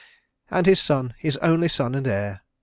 [0.49, 2.41] And his son, his only son and heir!